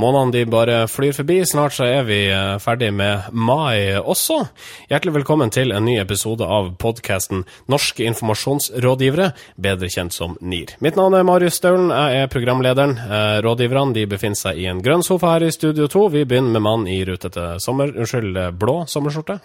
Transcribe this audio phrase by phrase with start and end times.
[0.00, 1.40] Månedene de bare flyr forbi.
[1.44, 4.38] Snart så er vi eh, ferdig med mai også.
[4.88, 9.30] Hjertelig velkommen til en ny episode av podkasten Norske informasjonsrådgivere,
[9.60, 10.76] bedre kjent som NIR.
[10.80, 12.96] Mitt navn er Marius Staulen, jeg er programlederen.
[12.96, 16.06] Eh, rådgiverne de befinner seg i en grønn sofa her i Studio 2.
[16.16, 17.92] Vi begynner med mann i rutete sommer...
[18.00, 19.40] Unnskyld, blå sommerskjorte.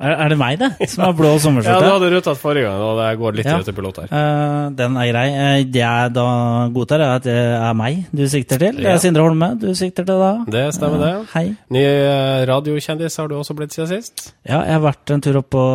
[0.00, 2.80] Er, er det meg, det, som har blå Ja, du hadde hadde hatt forrige gang,
[2.80, 3.58] og det går litt Ja.
[3.60, 4.08] i pilot her.
[4.08, 5.24] Uh, den er grei.
[5.28, 6.24] Eh, det jeg da
[6.72, 8.80] godtar, er at det er meg du sikter til.
[8.80, 10.30] Det er Sindre Holme du sikter til da.
[10.48, 11.10] Det stemmer, det.
[11.18, 11.44] Eh, hei.
[11.76, 11.84] Ny
[12.48, 14.30] radiokjendis har du også blitt siden sist.
[14.48, 15.66] Ja, jeg har vært en tur opp på,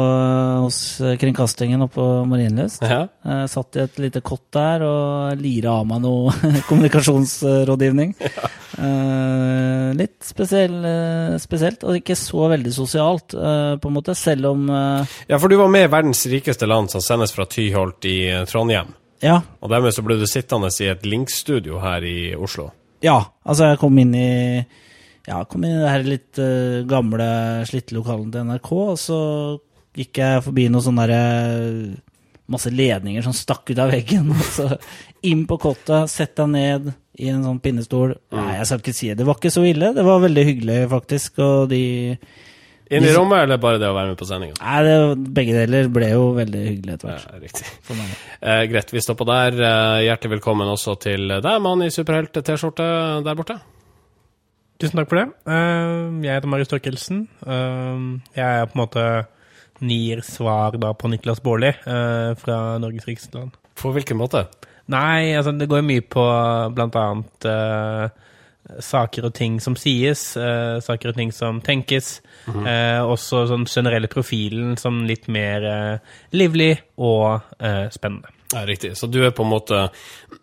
[0.65, 0.79] hos
[1.21, 2.81] Kringkastingen oppe på Marienlyst.
[2.81, 3.05] Ja.
[3.25, 6.33] Uh, satt i et lite kott der og lira av meg noe
[6.69, 8.15] kommunikasjonsrådgivning.
[8.75, 10.73] Eh, litt spesiell,
[11.39, 15.57] spesielt, og ikke så veldig sosialt, på en måte, selv om eh, ja, for du
[15.59, 18.93] var med i Verdens rikeste land, som sendes fra Tyholt i eh, Trondheim.
[19.23, 22.69] Ja, Og dermed så ble du sittende i et linkstudio her i Oslo.
[23.03, 24.31] Ja, altså jeg kom inn i
[25.25, 27.27] Ja, kom inn i det her litt uh, gamle,
[27.65, 29.19] slitte lokalene til NRK, og så
[29.95, 32.03] gikk jeg forbi noen sånne derre
[32.45, 34.27] Masse ledninger som stakk ut av veggen.
[34.35, 34.67] Og så
[35.25, 38.13] inn på kottet, sett deg ned i en sånn pinnestol.
[38.37, 39.15] Nei, jeg skal ikke si det.
[39.17, 39.89] Det var ikke så ille.
[39.95, 41.39] Det var veldig hyggelig, faktisk.
[41.41, 41.81] Og de
[42.93, 44.57] Inn i rommet, eller bare det å være med på sendinga?
[44.61, 47.69] Nei, det, begge deler ble jo veldig hyggelig etter Ja, riktig.
[47.87, 48.11] For meg.
[48.41, 49.57] Eh, greit, vi stopper der.
[49.57, 52.89] Eh, hjertelig velkommen også til deg, mann i superhelt-T-skjorte
[53.25, 53.57] der borte.
[54.81, 55.27] Tusen takk for det.
[55.49, 57.25] Eh, jeg heter Marius Torkelsen.
[57.41, 58.05] Eh,
[58.37, 59.07] jeg er på en måte
[59.85, 63.49] nier svar da på Niklas Baarli eh, fra Norges Riksland.
[63.49, 63.57] land.
[63.75, 64.45] På hvilken måte?
[64.91, 66.23] Nei, altså det går jo mye på
[66.75, 68.24] blant annet eh,
[68.79, 72.21] saker og ting som sies, uh, saker og ting som tenkes.
[72.45, 77.41] eh, også sånn generelle profilen som litt mer uh, livlig og
[77.91, 78.29] spennende.
[78.53, 78.93] Ja, riktig.
[78.97, 79.89] Så du er på en måte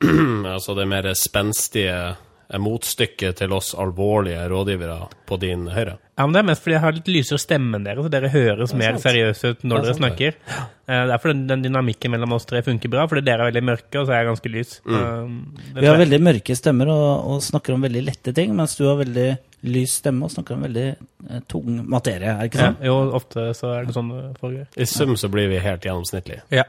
[0.54, 2.14] altså det mer spenstige
[2.60, 5.98] motstykket til oss alvorlige rådgivere på din høyre?
[6.18, 8.28] Ja, men Det er mest fordi jeg har litt lysere stemme enn dere, så dere
[8.28, 10.34] høres er mer seriøse ut når er dere snakker.
[10.52, 13.52] Eh, Det er fordi den, den dynamikken mellom oss tre funker bra, fordi dere er
[13.52, 14.74] veldig mørke, og så er jeg ganske lys.
[14.84, 14.98] Mm.
[14.98, 18.84] Eh, Vi har veldig mørke stemmer og, og snakker om veldig lette ting, mens du
[18.90, 19.30] har veldig
[19.62, 22.86] lys stemme og snakker om veldig eh, tung materie, er det ikke ja, sant?
[22.86, 24.66] Jo, ofte så er det sånn det foregår.
[24.76, 26.42] I sum så blir vi helt gjennomsnittlige.
[26.52, 26.66] Ja.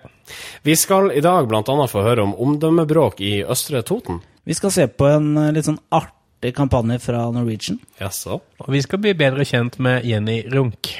[0.63, 1.63] Vi skal i dag bl.a.
[1.89, 4.21] få høre om omdømmebråk i Østre Toten.
[4.43, 7.79] Vi skal se på en eh, litt sånn artig kampanje fra Norwegian.
[8.01, 8.41] Jaså?
[8.59, 10.91] Og vi skal bli bedre kjent med Jenny Runk.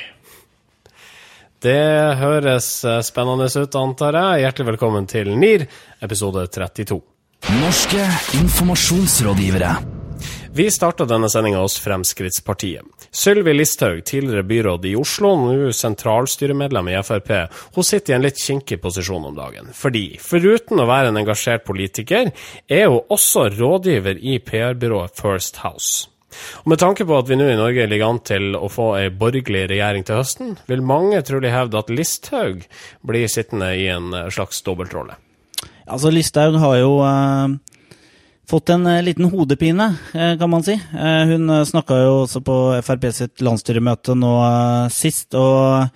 [1.64, 1.80] Det
[2.20, 4.46] høres eh, spennende ut, antar jeg.
[4.46, 5.68] Hjertelig velkommen til NIR,
[6.04, 7.02] episode 32.
[7.60, 8.08] Norske
[8.40, 10.03] informasjonsrådgivere.
[10.56, 12.86] Vi starta denne sendinga hos Fremskrittspartiet.
[13.12, 17.32] Sylvi Listhaug, tidligere byråd i Oslo, nå sentralstyremedlem i Frp,
[17.74, 19.72] hun sitter i en litt kinkig posisjon om dagen.
[19.74, 22.30] Fordi, foruten å være en engasjert politiker,
[22.70, 26.06] er hun også rådgiver i PR-byrået First House.
[26.62, 29.10] Og Med tanke på at vi nå i Norge ligger an til å få ei
[29.10, 32.62] borgerlig regjering til høsten, vil mange trolig hevde at Listhaug
[33.02, 35.18] blir sittende i en slags dobbeltrolle.
[35.90, 37.62] Altså, Listhaug har jo eh,
[38.50, 40.74] fått en eh, liten hodepine, eh, kan man si.
[40.74, 44.34] Eh, hun snakka jo også på Frp sitt landsstyremøte nå
[44.94, 45.88] sist, og,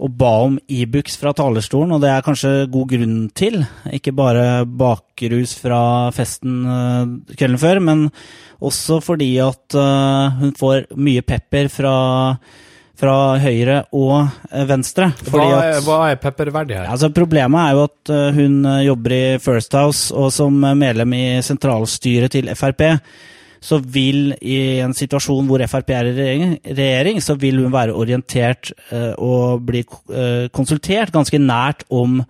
[0.00, 3.60] og ba om Ibux fra talerstolen, og det er kanskje god grunn til.
[3.92, 5.82] Ikke bare bakrus fra
[6.16, 6.64] festen
[7.34, 8.08] kvelden før, men
[8.60, 9.76] også fordi at
[10.40, 11.94] hun får mye pepper fra,
[13.00, 15.10] fra høyre og eh, venstre.
[15.32, 16.88] Hva er, at- hva er pepperverdig her?
[16.92, 21.16] Altså Problemet er jo at eh, hun eh, jobber i First House, og som medlem
[21.16, 22.84] i sentralstyret til Frp,
[23.60, 27.92] så vil i en situasjon hvor Frp er i regjering, regjering så vil hun være
[27.92, 28.70] orientert
[29.20, 29.82] og bli
[30.56, 32.22] konsultert ganske nært om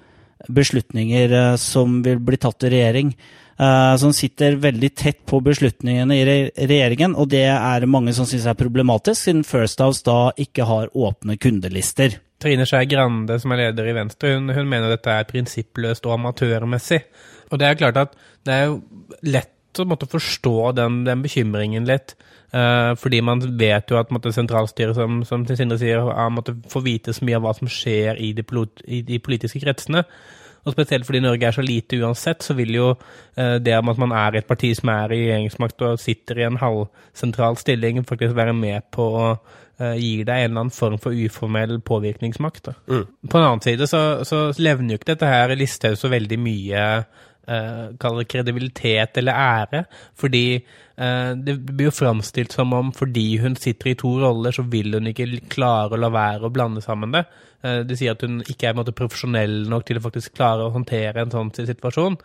[0.48, 3.12] beslutninger eh, som vil bli tatt i regjering.
[3.60, 6.24] Eh, som sitter veldig tett på beslutningene i
[6.56, 10.88] regjeringen, og det er mange som syns er problematisk, siden First House da ikke har
[10.96, 12.16] åpne kundelister.
[12.40, 16.16] Trine Skei Grande, som er leder i Venstre, hun, hun mener dette er prinsippløst og
[16.16, 17.02] amatørmessig.
[17.50, 18.16] Og det er klart at
[18.48, 18.78] det er jo
[19.28, 22.16] lett å måtte forstå den, den bekymringen litt.
[22.52, 26.82] eh, fordi man vet jo at måtte, sentralstyret, som, som Sindre sier, har måtte få
[26.82, 28.44] vite så mye av hva som skjer i de,
[28.86, 30.04] i de politiske kretsene.
[30.66, 34.00] Og spesielt fordi Norge er så lite uansett, så vil jo eh, det om at
[34.00, 38.36] man er et parti som er i regjeringsmakt og sitter i en halvsentral stilling, faktisk
[38.36, 42.62] være med på å eh, gi deg en eller annen form for uformell påvirkningsmakt.
[42.68, 42.76] Da.
[42.84, 46.84] På en annen side så, så levner jo ikke dette her Listhaug så veldig mye
[47.50, 49.84] det kredibilitet eller ære,
[50.18, 54.62] fordi eh, det blir jo framstilt som om fordi hun sitter i to roller, så
[54.62, 57.24] vil hun ikke klare å la være å blande sammen det.
[57.62, 60.74] Eh, de sier at hun ikke er måte, profesjonell nok til å faktisk klare å
[60.74, 62.20] håndtere en sånn situasjon.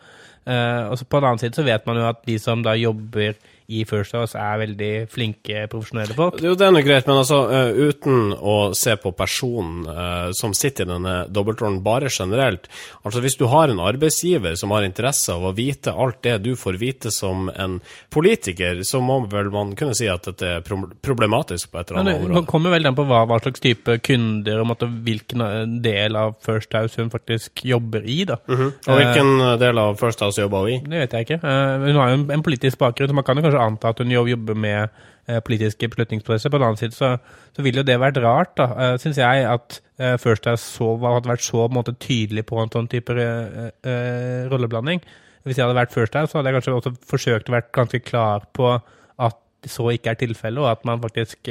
[0.45, 3.33] Og så på en annen side så vet man jo at de som da jobber
[3.67, 6.37] i First House er veldig flinke, profesjonelle folk.
[6.43, 10.53] Jo, det er nå greit, men altså, uh, uten å se på personen uh, som
[10.53, 12.69] sitter i denne dobbeltrollen bare generelt
[13.05, 16.51] Altså, hvis du har en arbeidsgiver som har interesse av å vite alt det du
[16.57, 17.77] får vite som en
[18.13, 22.21] politiker, så må vel man kunne si at dette er problematisk på et eller annet
[22.21, 22.39] område.
[22.39, 25.43] Det kommer vel den på hva, hva, slags type kunder og måte, hvilken
[25.85, 28.39] del av First House hun faktisk jobber i, da.
[28.47, 28.71] Mm -hmm.
[28.87, 30.81] Og hvilken del av First House jobber hun i?
[30.85, 31.39] Det vet jeg ikke.
[31.43, 33.91] Uh, hun har jo en, en politisk bakgrunn, så man kan jo kanskje kanskje anta
[33.91, 34.89] at hun jobber med
[35.27, 36.51] eh, politiske beslutningsprosesser.
[36.51, 37.17] På den annen side så,
[37.55, 40.95] så ville jo det vært rart, da, uh, syns jeg, at uh, First House så,
[41.01, 45.03] hadde vært så måte, tydelig på en sånn type uh, uh, rolleblanding.
[45.45, 48.01] Hvis jeg hadde vært First House, så hadde jeg kanskje også forsøkt å være ganske
[48.05, 51.49] klar på at så ikke er tilfellet, og at man faktisk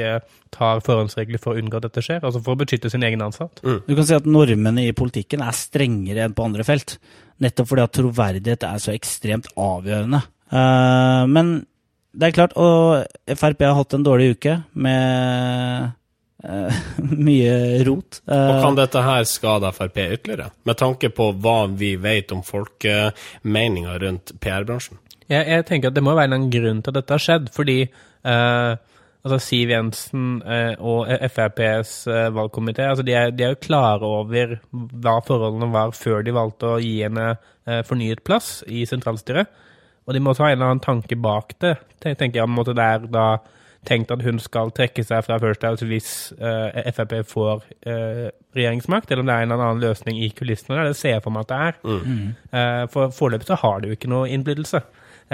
[0.54, 2.20] tar forhåndsregler for å unngå at dette skjer.
[2.20, 3.58] Altså for å beskytte sin egen ansatt.
[3.66, 3.80] Mm.
[3.88, 6.96] Du kan si at normene i politikken er strengere enn på andre felt.
[7.42, 10.20] Nettopp fordi at troverdighet er så ekstremt avgjørende.
[11.34, 11.54] men
[12.14, 15.90] det er klart, og Frp har hatt en dårlig uke med
[16.46, 16.80] uh,
[17.28, 17.56] mye
[17.88, 18.20] rot.
[18.30, 22.44] Uh, og Kan dette her skade Frp ytterligere, med tanke på hva vi vet om
[22.46, 25.00] folkemeninga rundt PR-bransjen?
[25.24, 27.78] Jeg, jeg, tenker at det må være en grunn til at dette har skjedd, fordi
[27.88, 28.74] uh,
[29.24, 30.42] altså Siv Jensen
[30.84, 31.94] og FrPs
[32.36, 36.74] valgkomité altså de er, de er, jo klare over hva forholdene var før de valgte
[36.74, 37.30] å gi henne
[37.88, 39.48] fornyet plass i sentralstyret.
[40.04, 41.76] Og de må også ha en eller annen tanke bak det.
[42.04, 43.26] tenker jeg måte Det er da
[43.84, 46.10] tenkt at hun skal trekke seg fra First House hvis
[46.40, 50.86] uh, Frp får uh, regjeringsmakt, eller om det er en eller annen løsning i kulissene.
[50.88, 51.80] Det ser jeg for meg at det er.
[51.84, 52.28] Mm.
[52.54, 54.80] Uh, for foreløpig så har det jo ikke noe innflytelse.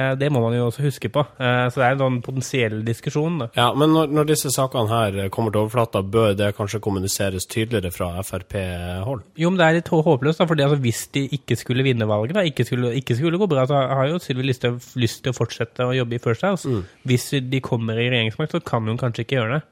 [0.00, 1.25] Eh, det må man jo også huske på.
[1.41, 3.38] Eh, så det er en sånn potensiell diskusjon.
[3.43, 3.49] Da.
[3.58, 7.93] Ja, Men når, når, disse sakene her kommer til overflata, bør det kanskje kommuniseres tydeligere
[7.94, 9.25] fra Frp-hold?
[9.41, 10.43] Jo, men det er litt håpløst.
[10.43, 13.50] da, fordi altså, Hvis de ikke skulle vinne valget, da, ikke skulle, ikke skulle gå
[13.50, 16.69] bra, så har jo Sylvi Listhaug lyst til å fortsette å jobbe i First House.
[16.69, 16.87] Mm.
[17.08, 19.62] Hvis de kommer i regjeringsmakt, så kan hun kanskje ikke gjøre det.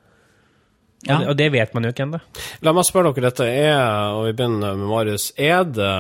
[1.06, 1.14] Ja.
[1.14, 2.18] Og, det, og det vet man jo ikke ennå.
[2.66, 3.46] La meg spørre dere dette.
[3.46, 5.30] Er, og vi begynner med Marius.
[5.38, 5.92] Er det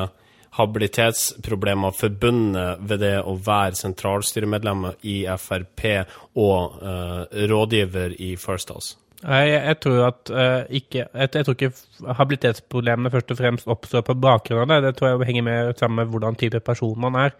[0.58, 5.84] habilitetsproblemer forbundet ved det å være sentralstyremedlem i Frp
[6.38, 8.96] og uh, rådgiver i First House?
[9.18, 14.04] Jeg, jeg, tror at uh, ikke jeg, jeg, tror ikke habilitetsproblemene først og fremst oppstår
[14.06, 14.82] på bakgrunn av det.
[14.84, 17.34] Det tror jeg henger med sammen med hvordan type person man er.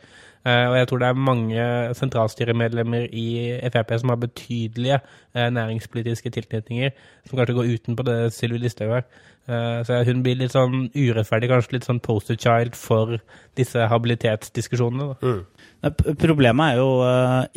[0.46, 1.62] Uh, og jeg tror det er mange
[1.98, 3.28] sentralstyremedlemmer i
[3.75, 6.90] Frp som har betydelige uh, næringspolitiske tilknytninger,
[7.26, 9.08] som kanskje går utenpå det Sylvi Listhaug er.
[9.48, 13.19] Uh, så hun blir litt sånn urettferdig, kanskje litt sånn poster child for
[13.58, 15.19] disse habilitetsdiskusjonene.
[15.22, 15.42] Mm.
[16.22, 16.88] Problemet er jo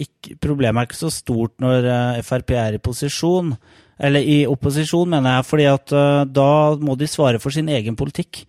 [0.05, 1.87] ikke, problemet er ikke så stort når
[2.25, 3.55] Frp er i posisjon.
[4.01, 5.93] Eller i opposisjon, mener jeg, fordi at
[6.33, 6.51] da
[6.81, 8.41] må de svare for sin egen politikk.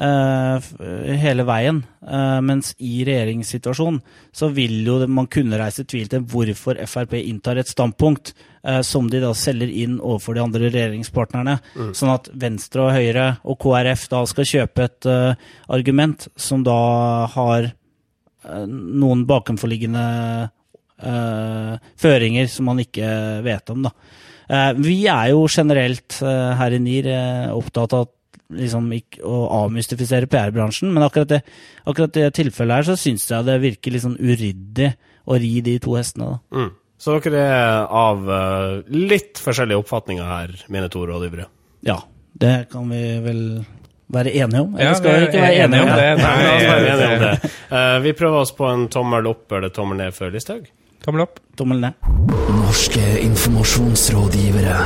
[0.00, 0.56] Uh,
[1.20, 1.82] hele veien.
[2.00, 3.98] Uh, mens i regjeringssituasjonen
[4.32, 8.32] så vil jo man kunne reise tvil til hvorfor Frp inntar et standpunkt
[8.64, 11.58] uh, som de da selger inn overfor de andre regjeringspartnerne.
[11.74, 11.90] Mm.
[11.98, 15.10] Sånn at Venstre og Høyre og KrF da skal kjøpe et
[15.68, 16.78] argument som da
[17.34, 17.68] har
[18.70, 20.06] noen bakenforliggende
[22.00, 23.10] føringer som man ikke
[23.44, 23.92] vet om, da.
[24.80, 27.06] Vi er jo generelt her i NIR
[27.54, 28.08] opptatt av
[28.50, 31.40] liksom ikke å avmystifisere PR-bransjen, men akkurat det,
[31.86, 34.88] akkurat det tilfellet her så syns jeg det virker litt sånn uryddig
[35.30, 36.32] å ri de to hestene.
[36.32, 36.58] da.
[36.58, 36.70] Mm.
[37.00, 38.26] Så dere er av
[38.92, 41.46] litt forskjellige oppfatninger her, mine to rådgivere?
[41.86, 42.00] Ja,
[42.36, 43.44] det kan vi vel
[44.12, 44.74] være enige om?
[44.76, 46.10] Eller skal vi ikke være enige om det?
[46.20, 47.52] Nei, la oss enige om det.
[47.70, 50.68] Uh, vi prøver oss på en tommel opp eller tommel ned før Listhaug.
[51.04, 51.40] Tommel opp.
[51.56, 51.92] Tommel ned.
[52.60, 54.76] Norske informasjonsrådgivere.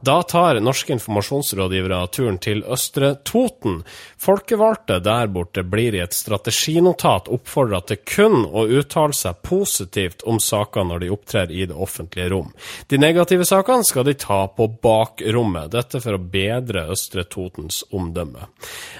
[0.00, 3.80] Da tar norske informasjonsrådgivere turen til Østre Toten.
[4.22, 10.38] Folkevalgte der borte blir i et strateginotat oppfordra til kun å uttale seg positivt om
[10.38, 12.54] saker når de opptrer i det offentlige rom.
[12.86, 18.46] De negative sakene skal de ta på bakrommet, dette for å bedre Østre Totens omdømme.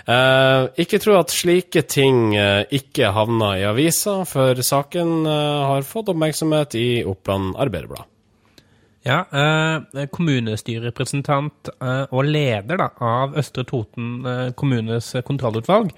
[0.02, 5.87] Eh, ikke tro at slike ting eh, ikke havner i avisa, for saken eh, har
[5.87, 8.17] fått oppmerksomhet i Oppland Arbeiderblad.
[9.07, 15.93] Ja, eh, kommunestyrerepresentant eh, og leder da, av Østre Toten eh, kommunes kontrollutvalg,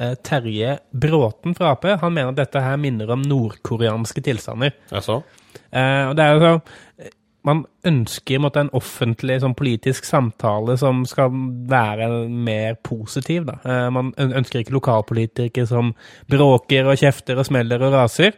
[0.00, 4.72] eh, Terje Bråten fra Ap, han mener at dette her minner om nordkoreanske tilstander.
[4.90, 5.20] Jaså?
[5.68, 7.12] Eh, og det er jo så
[7.46, 11.30] man ønsker måtte, en offentlig sånn, politisk samtale som skal
[11.70, 13.46] være mer positiv.
[13.46, 13.58] Da.
[13.62, 15.92] Eh, man ønsker ikke lokalpolitikere som
[16.30, 18.34] bråker og kjefter og smeller og raser.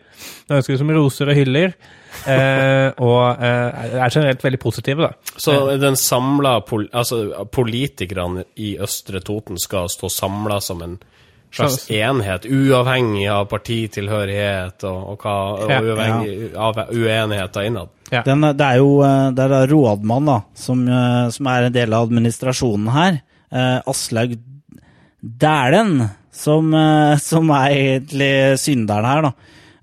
[0.51, 1.77] Man ønsker det som roser og hyller,
[2.29, 5.09] eh, og eh, er generelt veldig positive.
[5.09, 5.37] Da.
[5.41, 7.23] Så den samla pol altså,
[7.53, 10.99] politikerne i Østre Toten skal stå samla som en
[11.55, 15.81] slags enhet, uavhengig av partitilhørighet og, og, hva, og Ja.
[15.83, 17.89] uavhengig av uenigheter innad.
[18.13, 18.23] Ja.
[18.25, 21.73] Den, det er jo eh, det er da rådmann, da, som, eh, som er en
[21.75, 23.21] del av administrasjonen her.
[23.53, 24.37] Eh, Aslaug
[25.21, 29.33] Dæhlen, som, eh, som er egentlig synderen her, da.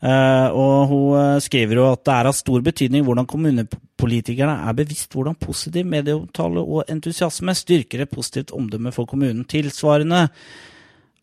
[0.05, 5.15] Eh, og hun skriver jo at det er av stor betydning hvordan kommunepolitikerne er bevisst
[5.15, 9.45] hvordan positiv medieomtale og entusiasme styrker et positivt omdømme for kommunen.
[9.49, 10.27] Tilsvarende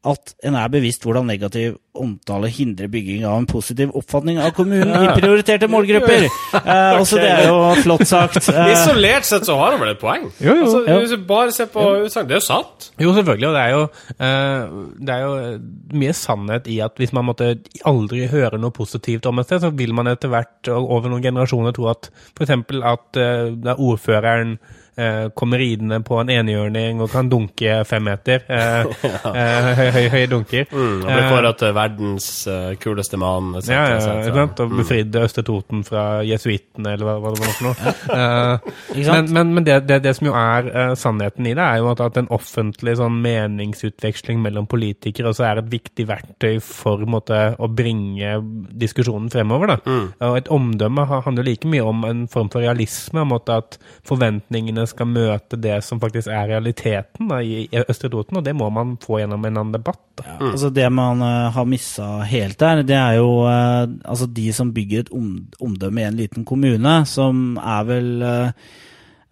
[0.04, 4.92] at en er bevisst hvordan negativ omtale hindrer bygging av en positiv oppfatning av kommunen
[4.96, 6.24] i prioriterte målgrupper.
[6.24, 8.40] Eh, også det er jo flott sagt.
[8.52, 10.26] Eh, Isolert sett så har han vel et poeng?
[10.42, 10.64] Jo, jo.
[10.66, 12.88] Altså, Hvis du bare ser på utsagn, det er jo sant.
[13.00, 13.48] Jo, selvfølgelig.
[13.48, 13.82] Og det er jo,
[14.26, 14.74] eh,
[15.06, 17.54] det er jo mye sannhet i at hvis man måtte
[17.88, 21.74] aldri høre noe positivt om et sted, så vil man etter hvert over noen generasjoner
[21.76, 22.54] tro at f.eks.
[22.92, 24.56] at eh, da ordføreren
[24.96, 28.44] eh, kommer ridende på en enhjørning og kan dunke fem meter.
[28.48, 28.86] Eh,
[29.34, 30.68] eh, høy, høy, høye dunker.
[30.72, 33.52] Mm, og blir kåret til verdens eh, kuleste mann.
[33.58, 34.62] et Ja, ja, ikke sant?
[34.64, 37.94] Og befridde Østre Toten fra jesuittene, eller hva, hva det var for noe.
[38.12, 41.82] uh, men men, men det, det, det som jo er uh, sannheten i det, er
[41.82, 47.02] jo at, at en offentlig sånn meningsutveksling mellom politikere også er et viktig verktøy for
[47.02, 48.36] på måte, å bringe
[48.78, 49.74] diskusjonen fremover.
[49.74, 49.96] Da.
[50.28, 55.08] Og et omdømme handler like mye om en form for realisme, om at, forventningene skal
[55.10, 59.20] møte det som faktisk er realiteten da, i, Østre Toten, og det må man få
[59.22, 60.02] gjennom en annen debatt.
[60.18, 60.36] Da.
[60.52, 64.72] Altså Det man uh, har missa helt der, det er jo eh, altså de som
[64.74, 68.64] bygger et om, omdømme i en liten kommune, som er vel eh,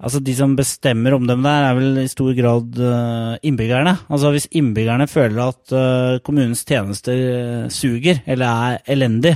[0.01, 3.93] Altså De som bestemmer omdømmet der, er vel i stor grad eh, innbyggerne.
[4.09, 5.75] Altså Hvis innbyggerne føler at
[6.25, 9.35] kommunens tjenester suger eller er elendig,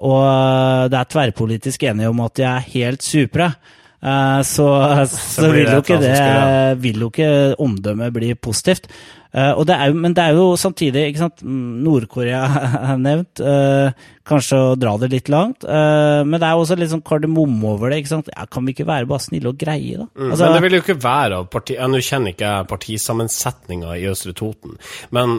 [0.00, 3.50] og det er tverrpolitisk enige om at de er helt supre,
[4.54, 4.68] så,
[5.10, 8.88] så, så, vil jo ikke det vil jo ikke omdømmet bli positivt.
[9.32, 12.44] Og det jo, men det er jo samtidig ikke sant, mm, Nord-Korea
[12.92, 13.42] er nevnt.
[13.42, 15.64] Uh, kanskje å dra det litt langt.
[15.64, 18.02] Uh, men det er også litt sånn kardemomme over det.
[18.02, 18.30] ikke sant?
[18.34, 20.08] Ja, kan vi ikke være bare snille og greie, da?
[20.12, 21.76] Mm, Altså, men det vil jo ikke være av parti...
[21.78, 24.76] ja, Nå kjenner ikke jeg partisammensetninga i Østre Toten,
[25.16, 25.36] men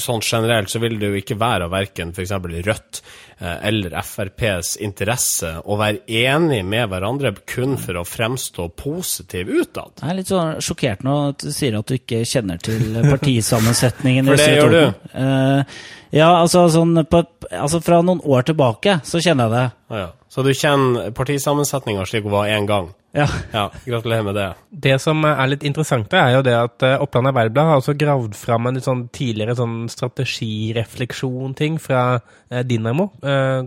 [0.00, 2.32] sånn generelt så vil det jo ikke være av verken f.eks.
[2.68, 3.00] Rødt
[3.38, 10.00] eller FrPs interesse å være enig med hverandre kun for å fremstå positiv utad.
[10.00, 14.26] jeg er litt sånn sjokkert nå at du sier at du ikke kjenner til partisammensetningen.
[14.26, 14.80] i For det Østre gjør du.
[14.82, 15.24] Toten.
[15.24, 15.80] Eh,
[16.18, 17.20] ja, altså, sånn på,
[17.52, 19.66] altså fra noen år tilbake så kjenner jeg det.
[19.92, 20.08] Ah, ja.
[20.32, 22.90] Så du kjenner partisammensetninga slik hun var én gang?
[23.16, 23.26] Ja.
[23.52, 24.48] Ja, gratulerer med det.
[24.70, 28.36] Det som er litt interessant, er jo det at eh, Oppland Arbeiderblad har også gravd
[28.36, 33.64] fram en litt sånn tidligere sånn strategirefleksjon-ting fra eh, Dinamo, eh,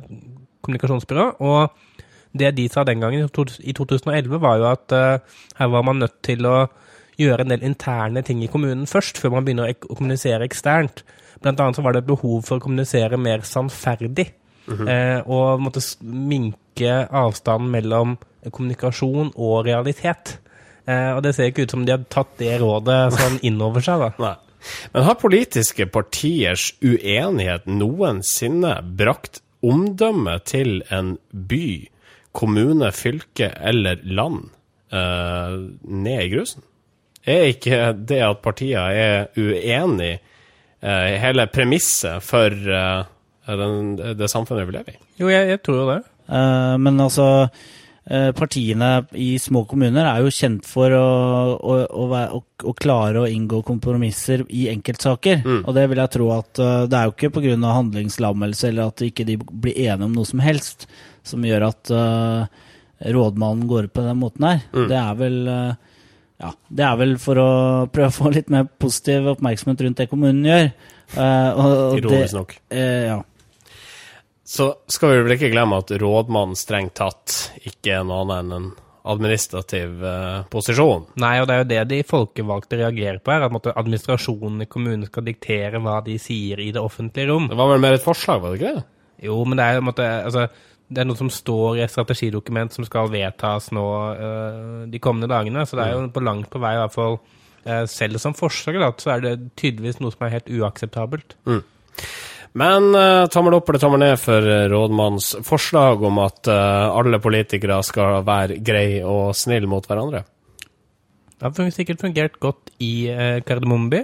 [0.62, 1.26] kommunikasjonsbyrå.
[1.42, 1.62] Og
[2.38, 3.26] det de sa den gangen, i
[3.70, 6.70] i 2011, var jo at eh, her var man nødt til å
[7.22, 11.04] gjøre en del interne ting i kommunen først, før man begynner å kommunisere eksternt.
[11.42, 14.32] Blant annet så var det et behov for å kommunisere mer sannferdig.
[14.88, 18.18] eh, og måtte minke avstanden mellom
[18.50, 20.38] kommunikasjon og realitet.
[20.86, 24.06] Eh, og det ser ikke ut som de har tatt det rådet sånn innover seg,
[24.06, 24.12] da.
[24.22, 24.38] Nei.
[24.94, 31.88] Men har politiske partiers uenighet noensinne brakt omdømmet til en by,
[32.38, 34.52] kommune, fylke eller land
[34.94, 36.66] eh, ned i grusen?
[37.28, 43.04] Er ikke det at partiene er uenig eh, hele premisset for eh,
[43.62, 45.04] den, det samfunnet vi lever i?
[45.22, 46.00] Jo, jeg, jeg tror jo det.
[46.32, 47.28] Eh, men altså
[48.10, 51.06] eh, Partiene i små kommuner er jo kjent for å,
[51.60, 55.46] å, å, være, å, å klare å inngå kompromisser i enkeltsaker.
[55.62, 57.56] Og det vil jeg tro at det er jo ikke pga.
[57.78, 60.90] handlingslammelse eller at ikke de blir enige om noe som helst,
[61.22, 62.50] som gjør at uh,
[63.02, 64.62] rådmannen går ut på den måten her.
[64.90, 65.80] Det er vel eh,
[66.42, 67.50] ja, det er vel for å
[67.94, 70.72] prøve å få litt mer positiv oppmerksomhet rundt det kommunen gjør.
[71.14, 72.56] Uh, og, og Ironisk det, nok.
[72.74, 73.18] Uh, ja.
[74.52, 78.56] Så skal vi vel ikke glemme at rådmannen strengt tatt ikke er noe annet enn
[78.58, 78.72] en
[79.12, 81.08] administrativ uh, posisjon.
[81.22, 84.70] Nei, og det er jo det de folkevalgte reagerer på her, at måtte, administrasjonen i
[84.70, 87.48] kommunen skal diktere hva de sier i det offentlige rom.
[87.50, 88.86] Det var vel mer et forslag, var det ikke det?
[89.22, 90.48] Jo, men det er jo en måte, altså,
[90.92, 95.32] det er noe som står i et strategidokument som skal vedtas nå øh, de kommende
[95.32, 97.20] dagene, så det er jo på langt på vei i hvert fall,
[97.64, 101.38] øh, selv som forslag, da, så er det tydeligvis noe som er helt uakseptabelt.
[102.58, 107.22] Men uh, tommel opp eller tommel ned for uh, rådmannens forslag om at uh, alle
[107.24, 110.26] politikere skal være greie og snille mot hverandre.
[111.42, 114.04] Det har sikkert fungert godt i uh, Kardemommeby,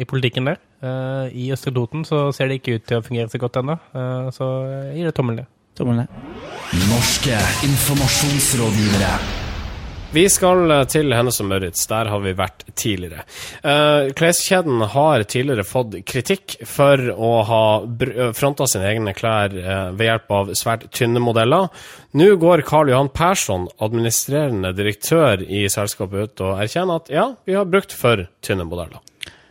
[0.00, 0.62] i politikken der.
[1.32, 3.74] I Østre Toten så ser det ikke ut til å fungere så godt ennå,
[4.36, 5.48] så jeg gir det tommel ned.
[5.76, 6.22] Tommel ned.
[6.90, 9.44] Norske informasjonsrådgivere.
[10.16, 11.82] Vi skal eh, til Hennes og Møritz.
[11.90, 13.24] Der har vi vært tidligere.
[13.60, 19.90] Uh, kleskjeden har tidligere fått kritikk for å ha eh, fronta sine egne klær uh,
[19.96, 21.68] ved hjelp av svært tynne modeller.
[22.16, 27.58] Nå går Karl Johan Persson, administrerende direktør i selskapet, ut og erkjenner at ja, vi
[27.58, 29.02] har brukt for tynne modeller.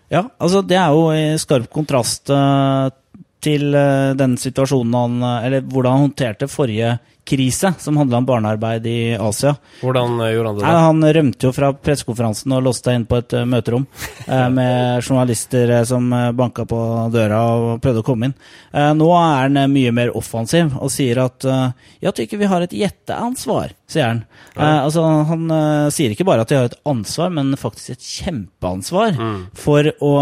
[0.10, 2.88] Ja, altså det er jo i skarp kontrast uh,
[3.46, 3.76] til
[4.18, 9.56] den situasjonen han Eller hvordan han håndterte forrige krise som handla om barnearbeid i Asia.
[9.82, 10.66] Hvordan eh, gjorde han det?
[10.66, 10.74] da?
[10.86, 13.88] Han rømte jo fra pressekonferansen og låste seg inn på et møterom
[14.54, 16.80] med journalister som banka på
[17.14, 18.36] døra og prøvde å komme inn.
[19.00, 21.46] nå er han mye mer offensiv og sier at
[22.02, 24.22] jeg tykker vi har et gjetteansvar, sier han.
[24.58, 25.50] altså, han
[25.94, 29.40] sier ikke bare at de har et ansvar, men faktisk et kjempeansvar mm.
[29.58, 30.14] for å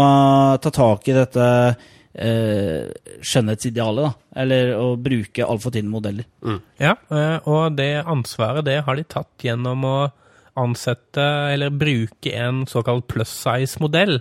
[0.62, 4.40] ta tak i dette eh, skjønnhetsidealet, da.
[4.44, 6.26] Eller å bruke altfor tynne modeller.
[6.46, 6.60] Mm.
[6.82, 9.96] Ja, eh, og det ansvaret det har de tatt gjennom å
[10.60, 14.20] ansette eller bruke en såkalt plus size-modell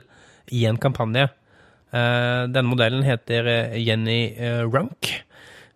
[0.54, 1.28] i en kampanje.
[1.94, 4.34] Eh, denne modellen heter eh, Jenny
[4.66, 5.14] Runk.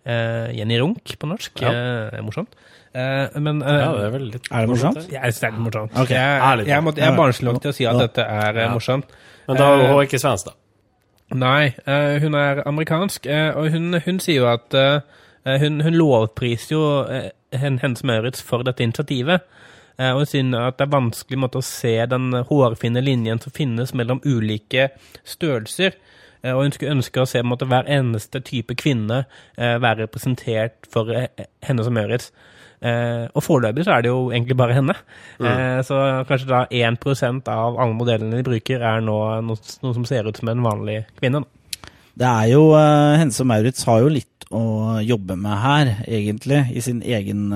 [0.08, 1.60] Jenny Runk på norsk.
[1.60, 2.22] Ja.
[2.24, 2.54] morsomt.
[2.96, 5.02] Men, ja, det er vel litt Er det morsomt?
[5.12, 5.92] Ja, det er morsomt.
[5.92, 6.16] Okay.
[6.16, 8.70] Jeg, jeg, jeg, jeg, er barnslig nok til å si at dette er ja.
[8.72, 9.12] morsomt.
[9.50, 10.56] Men da er hun ikke svensk, da?
[11.36, 15.98] Nei, uh, hun er amerikansk, uh, og hun, hun, sier jo at uh, hun, hun,
[16.00, 16.84] lovpriser jo
[17.52, 19.44] Hennes Maurits for dette initiativet.
[19.98, 23.94] og hun sier at det er vanskelig måte, å se den hårfine linjen som finnes
[23.94, 24.90] mellom ulike
[25.24, 25.96] størrelser.
[26.44, 29.24] og hun skulle ønske å se måte, hver eneste type kvinne
[29.58, 31.10] være representert for
[31.64, 32.32] Hennes og Maurits.
[32.78, 34.94] Eh, og foreløpig så er det jo egentlig bare henne.
[35.42, 35.48] Mm.
[35.50, 40.06] Eh, så kanskje da 1% av alle modellene de bruker, er nå noe, noe, som
[40.06, 41.44] ser ut som en vanlig kvinne.
[42.18, 46.63] Det er jo uh, Hense og Maurits har jo litt å jobbe med her, egentlig,
[46.74, 47.52] i sin egen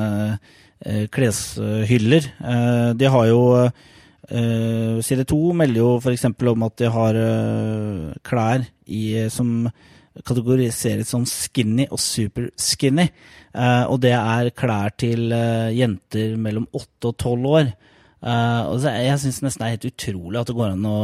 [1.14, 2.26] kleshyller.
[3.00, 3.40] De har jo
[5.06, 6.26] Side 2 melder jo f.eks.
[6.52, 7.20] om at de har
[8.28, 9.70] klær i, som
[10.20, 13.08] kategoriseres som skinny og super skinny.
[13.56, 17.72] Uh, og det er klær til uh, jenter mellom 8 og 12 år.
[18.22, 20.98] Uh, og jeg syns nesten det er helt utrolig at det går an å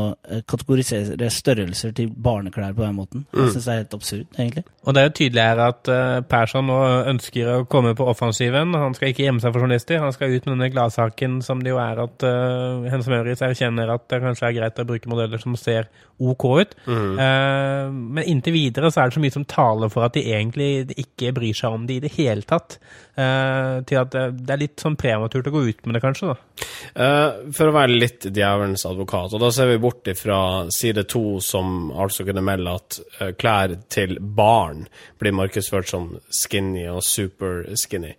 [0.49, 3.25] kategorisere størrelser til barneklær på den måten.
[3.33, 3.53] Jeg mm.
[3.55, 4.65] syns det er helt absurd, egentlig.
[4.87, 5.91] Og det er jo tydelig her at
[6.29, 6.77] Persson nå
[7.13, 8.75] ønsker å komme på offensiven.
[8.77, 9.99] Han skal ikke gjemme seg for journalister.
[10.03, 13.91] Han skal ut med denne gladsaken som det jo er at uh, Hense Møritz erkjenner
[13.93, 16.75] at det kanskje er greit å bruke modeller som ser OK ut.
[16.87, 17.17] Mm.
[17.19, 20.97] Uh, men inntil videre så er det så mye som taler for at de egentlig
[20.97, 22.79] ikke bryr seg om det i det hele tatt.
[23.17, 26.33] Uh, til at det er litt sånn prematurt å gå ut med det, kanskje.
[26.33, 26.67] da.
[27.07, 30.39] Uh, for å være litt djevelens advokat, og da ser vi bort ifra
[30.73, 32.99] side to, som altså kunne melde at
[33.39, 34.83] klær til barn
[35.21, 38.11] blir markedsført som skinny og super skinny.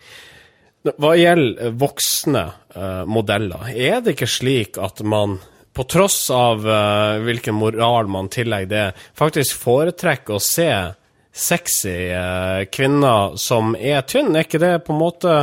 [0.89, 2.45] Hva gjelder voksne
[3.11, 5.37] modeller, er det ikke slik at man
[5.79, 10.71] på tross av uh, hvilken moral man tillegger det, faktisk foretrekker å se
[11.31, 14.41] sexy uh, kvinner som er tynne.
[14.41, 15.37] Er ikke det på en måte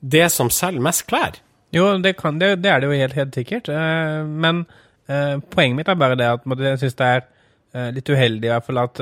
[0.00, 1.38] det som selger mest klær?
[1.76, 3.70] Jo, det, kan, det, det er det jo helt, helt sikkert.
[3.72, 4.64] Uh, men
[5.06, 8.80] poenget mitt er bare det at jeg syns det er litt uheldig i hvert fall
[8.80, 8.98] at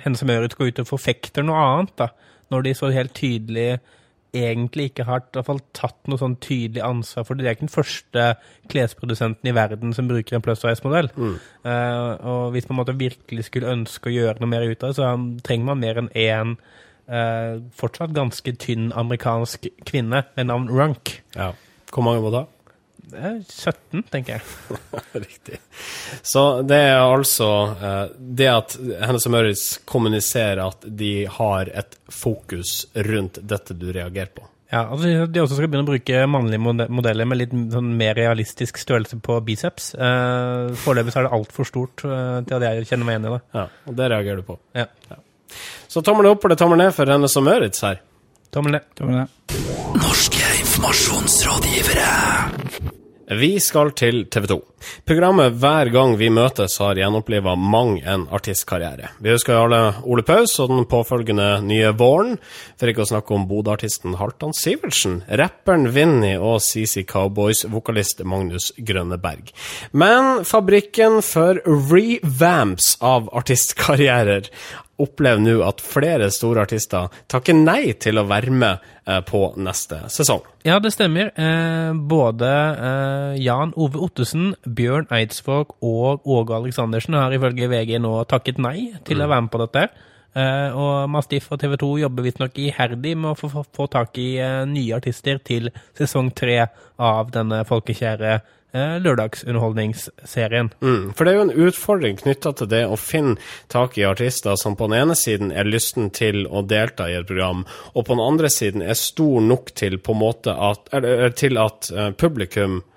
[0.00, 2.06] Hennes Møritz går ut og forfekter noe annet, da,
[2.54, 3.66] når de så helt tydelig
[4.32, 7.44] egentlig ikke har i hvert fall, tatt noe sånn tydelig ansvar for det.
[7.44, 8.26] De er ikke den første
[8.72, 11.10] klesprodusenten i verden som bruker en plus size-modell.
[11.16, 11.34] Mm.
[11.66, 14.96] Uh, og hvis man måtte virkelig skulle ønske å gjøre noe mer ut av det,
[14.98, 15.12] så
[15.44, 16.56] trenger man mer enn én
[17.12, 21.18] uh, fortsatt ganske tynn amerikansk kvinne med navn Runk.
[21.36, 21.52] Ja.
[21.92, 22.46] Hvor mange må da?
[23.12, 24.78] 17, tenker jeg.
[25.26, 25.58] Riktig.
[26.24, 31.98] Så det er altså uh, det at Hennes og Møritz kommuniserer at de har et
[32.08, 34.48] fokus rundt dette du reagerer på.
[34.72, 38.78] Ja, altså De også skal begynne å bruke mannlige modeller med litt sånn mer realistisk
[38.80, 39.90] størrelse på biceps.
[39.92, 43.40] Eh, Foreløpig er det altfor stort eh, til at jeg kjenner meg igjen i det.
[43.58, 44.56] Ja, Og det reagerer du på.
[44.78, 44.86] Ja.
[45.10, 45.18] ja.
[45.88, 48.00] Så tommel opp eller tommel ned for Hennes og Møritz her?
[48.52, 48.84] Tommel ned.
[48.98, 49.28] Tommel ned.
[49.96, 52.10] Norske informasjonsrådgivere.
[53.38, 54.56] Vi skal til TV 2.
[55.08, 59.12] Programmet Hver gang vi møtes har gjenoppliva mang en artistkarriere.
[59.22, 62.34] Vi husker alle Ole Paus og den påfølgende nye våren,
[62.76, 69.52] for ikke å snakke om Bodø-artisten Haltan Sivertsen, rapperen Vinni og CC Cowboys-vokalist Magnus Grønneberg.
[69.96, 74.50] Men fabrikken for revamps av artistkarrierer
[75.00, 80.02] opplever nå at flere store artister takker nei til å være med eh, på neste
[80.12, 80.44] sesong.
[80.68, 81.32] Ja, det stemmer.
[81.32, 88.14] Eh, både eh, Jan Ove Ottesen, Bjørn Eidsvåg og Åge Aleksandersen har ifølge VG nå
[88.30, 89.90] takket nei til å være med på dette.
[90.32, 94.30] Og Mastiff og TV 2 jobber visstnok iherdig med å få, tak i
[94.64, 96.54] nye artister til sesong tre
[96.96, 98.38] av denne folkekjære
[98.72, 100.70] lørdagsunderholdningsserien.
[100.80, 103.36] Mm, for det er jo en utfordring knytta til det å finne
[103.72, 107.28] tak i artister som på den ene siden er lysten til å delta i et
[107.28, 112.10] program, og på den andre siden er stor nok til at, eller, til at eh,
[112.16, 112.91] publikum eh,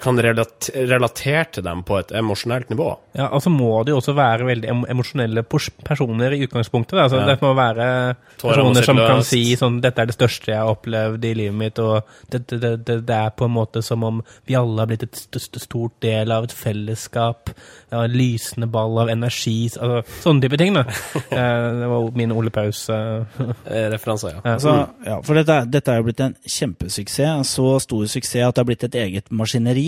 [0.00, 2.90] kan relat relatere til dem på et emosjonelt nivå.
[3.16, 6.94] Ja, altså må de også være veldig emosjonelle personer i utgangspunktet.
[6.96, 7.02] Da.
[7.08, 7.26] Altså, Ja.
[7.26, 11.24] Det må være personer som kan si sånn 'Dette er det største jeg har opplevd
[11.24, 14.22] i livet mitt', og det, det, det, det, det er på en måte som om
[14.46, 17.50] vi alle har blitt et st st stort del av et fellesskap.
[17.90, 19.70] Ja, en lysende ball av energi.
[19.80, 20.84] Altså, sånne type ting, da.
[21.30, 24.28] Eh, det var min Ole Paus-referanse.
[24.28, 24.40] Eh, ja.
[24.44, 24.74] eh, Altså,
[25.06, 27.48] ja, for dette, er- dette er jo blitt en kjempesuksess.
[27.56, 29.79] Så stor suksess at det er blitt et eget maskineri.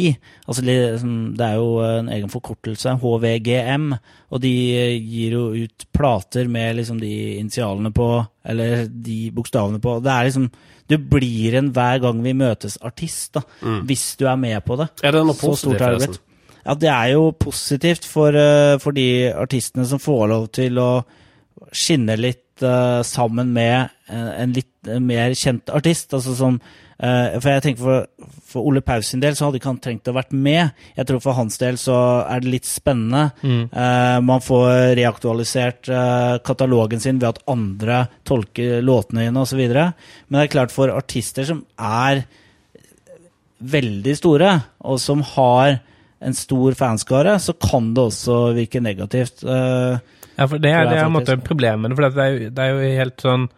[0.47, 3.87] Altså, liksom, det er jo en egen forkortelse, HVGM,
[4.33, 4.53] og de
[4.99, 8.09] gir jo ut plater med liksom de initialene på,
[8.49, 9.99] eller de bokstavene på.
[10.05, 10.51] Det er liksom
[10.91, 13.43] Du blir en hver gang vi møtes-artist, da,
[13.87, 14.91] hvis du er med på det.
[15.07, 16.19] Er det noe positivt, forresten?
[16.63, 20.91] Ja, det er jo positivt for, eh, for de artistene som får lov til å
[21.73, 26.13] skinne litt eh, sammen med eh, en litt eh, mer kjent artist.
[26.17, 26.59] Altså som,
[26.99, 30.11] eh, for jeg tenker for, for Ole Paus sin del så hadde ikke han trengt
[30.11, 30.73] å vært med.
[30.99, 33.31] Jeg tror for hans del så er det litt spennende.
[33.43, 39.63] Eh, man får reaktualisert uh, katalogen sin ved at andre tolker låtene dine osv.
[39.63, 42.25] Men det er klart for artister som er
[43.63, 45.79] veldig store, og som har
[46.23, 49.43] en stor fanskare, så kan det også virke negativt.
[49.43, 49.99] Eh,
[50.39, 51.95] Ja, for det er, det er en måte problemet.
[51.97, 53.49] For det er, jo- det er jo helt sånn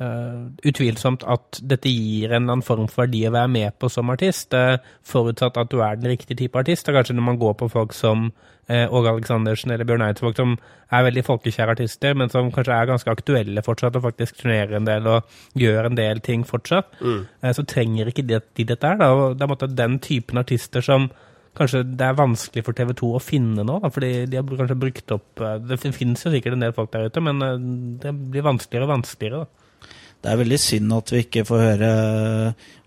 [0.00, 4.10] uh, utvilsomt at dette gir en annen form for verdi å være med på som
[4.12, 6.88] artist, uh, forutsatt at du er den riktige type artist.
[6.88, 8.30] Og kanskje når man går på folk som
[8.68, 10.50] Åge Åge Aleksandersen eller Bjørn Eidsvåg, som
[10.92, 14.84] er veldig folkekjære artister, men som kanskje er ganske aktuelle fortsatt, og faktisk turnerer en
[14.84, 15.24] del og
[15.56, 18.98] gjør en del ting fortsatt, eh, så trenger ikke de, de dette her.
[19.00, 19.08] Da.
[19.16, 21.08] Og det er en måte den typen artister som
[21.56, 24.80] kanskje det er vanskelig for TV 2 å finne nå, da, fordi de har kanskje
[24.82, 27.56] brukt opp eh, Det finnes jo sikkert en del folk der ute, men eh,
[28.04, 29.46] det blir vanskeligere og vanskeligere.
[29.46, 29.94] da.
[30.18, 31.90] Det er veldig synd at vi ikke får høre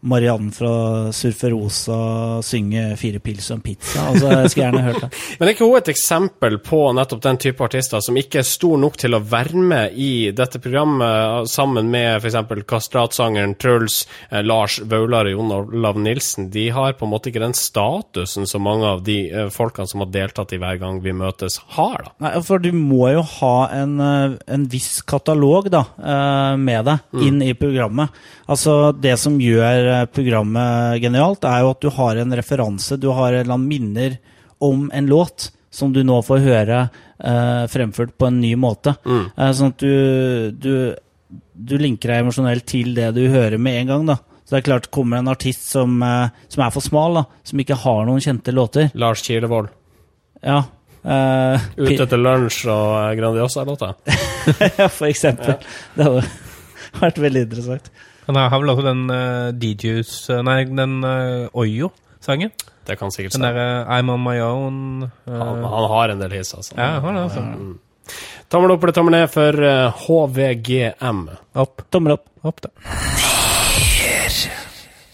[0.02, 4.08] Mariann fra Surferosa synge 'Fire pils og en pizza'.
[4.10, 5.10] Altså, jeg skulle gjerne hørt det.
[5.40, 8.80] Men er ikke hun et eksempel på nettopp den type artister som ikke er stor
[8.82, 12.66] nok til å være med i dette programmet, sammen med f.eks.
[12.68, 16.50] kastratsangeren Truls, eh, Lars Vaular og Jon Olav Nilsen?
[16.54, 20.06] De har på en måte ikke den statusen som mange av de eh, folkene som
[20.06, 22.08] har deltatt i Hver gang vi møtes, har.
[22.08, 22.16] da.
[22.26, 27.22] Nei, for du må jo ha en, eh, en viss katalog da, eh, med deg
[27.28, 28.10] inn i programmet.
[28.52, 33.34] Altså, det som gjør programmet genialt, er jo at du har en referanse, du har
[33.34, 34.18] en eller annen minner
[34.62, 38.94] om en låt som du nå får høre eh, fremført på en ny måte.
[39.08, 40.74] Eh, sånn at du, du,
[41.54, 44.10] du linker deg emosjonelt til det du hører med en gang.
[44.12, 44.18] da.
[44.44, 47.64] Så det er klart, kommer en artist som, eh, som er for smal, da, som
[47.64, 49.72] ikke har noen kjente låter, Lars Kilevold.
[50.44, 50.58] ja
[51.06, 53.94] eh, Ute etter lunsj og eh, Grandiosa-låta.
[54.82, 55.56] Ja, for eksempel.
[55.96, 56.26] Det hadde
[57.00, 57.88] vært veldig interessant.
[58.32, 62.54] Han har, har vel også den uh, DJs eh, Nei, den uh, Oyo-sangen.
[62.88, 64.78] Det kan sikkert Den derre I'm on my own.
[65.28, 66.78] Uh, Han, han har en del hits, altså.
[66.80, 68.24] ja, han har det, altså.
[68.52, 71.22] Tommel opp eller tommel ned for eh, HVGM.
[71.60, 71.84] Opp.
[71.92, 72.26] Tommel opp.
[72.48, 72.72] Opp, da.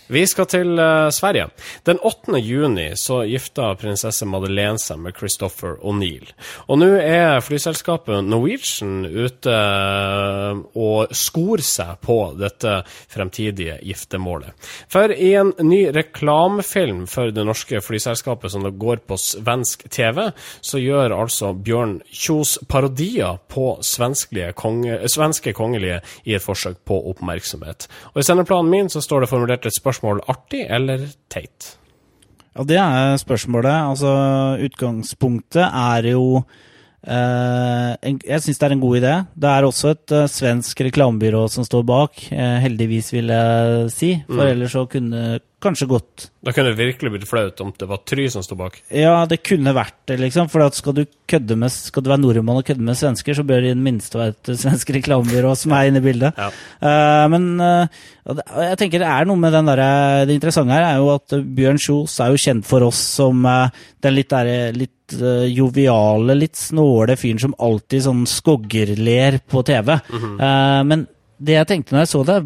[0.08, 1.50] Vi skal til uh, Sverige.
[1.84, 2.38] Den 8.
[2.40, 6.30] juni så gifta prinsesse Madeleine seg med Christopher O'Neill.
[6.72, 12.78] Og nå er flyselskapet Norwegian ute eh, og skor seg på dette
[13.12, 14.56] fremtidige giftermålet.
[14.92, 20.30] For i en ny reklamefilm for det norske flyselskapet som går på svensk TV,
[20.62, 23.78] så gjør altså Bjørn Kjos parodier på
[24.56, 27.88] konge, svenske kongelige i et forsøk på oppmerksomhet.
[28.14, 31.78] Og i sendeplanen min så står det formulert et spørsmål artig eller teit.
[32.58, 33.74] Ja, det er spørsmålet.
[33.92, 34.12] Altså,
[34.66, 36.42] utgangspunktet er jo
[37.06, 39.14] eh, en, Jeg syns det er en god idé.
[39.38, 44.12] Det er også et eh, svensk reklamebyrå som står bak, eh, heldigvis, vil jeg si.
[44.26, 48.04] For ellers så kunne kanskje gått Da kunne det virkelig blitt flaut om det var
[48.06, 48.78] Try som sto bak.
[48.94, 50.52] Ja, det kunne vært det, liksom.
[50.54, 51.06] For skal du
[51.56, 54.20] med Skal du være nordmann og kødde med svensker, så bør det i det minste
[54.20, 56.38] være et svensk reklamebyrå som er inne i bildet.
[56.38, 56.52] Ja.
[56.82, 60.84] Uh, men eh, og jeg tenker det er noe med den derre Det interessante her
[60.84, 63.70] er jo at eh, Bjørn Kjos er jo kjent for oss som uh,
[64.04, 69.94] den litt derre litt eh, joviale, litt snåle fyren som alltid sånn skoggerler på TV.
[69.96, 72.38] Eh, men det jeg tenkte når jeg så det,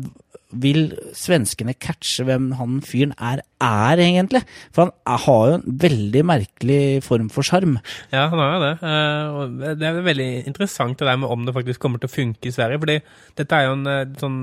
[0.51, 4.43] vil svenskene catche hvem han fyren er, er egentlig?
[4.75, 7.77] For han har jo en veldig merkelig form for sjarm.
[8.11, 8.73] Ja, han har jo det.
[8.91, 12.15] Eh, og det er veldig interessant det der med om det faktisk kommer til å
[12.15, 12.79] funke i Sverige.
[12.79, 12.99] fordi
[13.37, 14.39] dette er jo en, eh, sånn,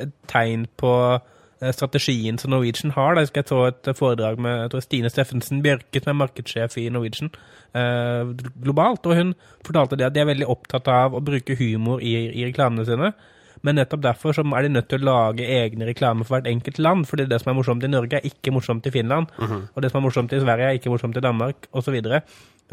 [0.00, 0.92] et tegn på
[1.60, 3.14] eh, strategien som Norwegian har.
[3.14, 3.22] Da.
[3.22, 7.30] Husker jeg så et foredrag med Stine Steffensen Bjørke, som er markedssjef i Norwegian
[7.76, 9.04] globalt.
[9.04, 12.46] og Hun fortalte det at de er veldig opptatt av å bruke humor i, i
[12.46, 13.12] reklamene sine.
[13.66, 16.78] Men nettopp derfor så er de nødt til å lage egne reklamer for hvert enkelt
[16.78, 17.06] land.
[17.10, 19.26] fordi det som er morsomt i Norge, er ikke morsomt i Finland.
[19.74, 21.96] Og det som er morsomt i Sverige, er ikke morsomt i Danmark, osv.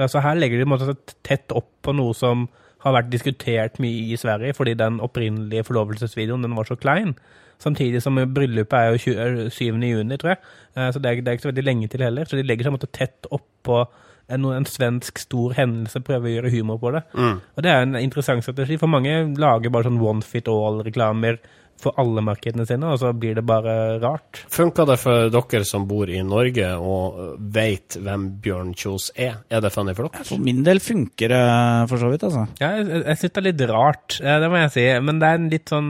[0.08, 2.47] Så her legger de måte tett opp på noe som
[2.84, 7.15] har vært diskutert mye i Sverige, fordi den opprinnelige forlovelsesvideoen den var så klein.
[7.63, 9.77] Samtidig som bryllupet er jo 20 7.
[9.88, 10.39] juni, tror jeg.
[10.75, 12.25] Eh, Så det er, det er ikke så veldig lenge til heller.
[12.25, 13.86] Så de legger seg måte tett oppå
[14.31, 17.03] en, en svensk stor hendelse, prøver å gjøre humor på det.
[17.17, 21.41] Og det er en interessant strategi, for mange lager bare sånn one fit all-reklamer
[21.83, 24.43] for alle markedene sine, og så blir det bare rart.
[24.53, 29.41] Funker det for dere som bor i Norge og veit hvem Bjørn Kjos er?
[29.51, 30.25] Er det funny for dere?
[30.29, 31.43] For min del funker det
[31.91, 32.45] for så vidt, altså.
[32.62, 34.86] Ja, jeg, jeg syns det er litt rart, det må jeg si.
[35.03, 35.89] Men det er en litt sånn,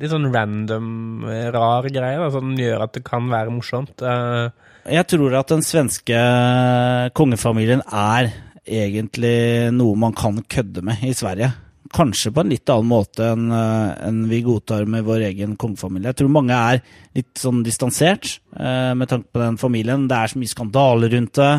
[0.00, 0.86] litt sånn random,
[1.28, 4.00] eh, rar greie da, som gjør at det kan være morsomt.
[4.00, 6.16] Eh, Jeg tror at den svenske
[7.16, 8.32] kongefamilien er
[8.64, 11.50] egentlig noe man kan kødde med i Sverige.
[11.94, 16.10] Kanskje på en litt annen måte enn en vi godtar med vår egen kongefamilie.
[16.10, 16.80] Jeg tror mange er
[17.16, 20.08] litt sånn distansert eh, med tanke på den familien.
[20.10, 21.52] Det er så mye skandaler rundt det.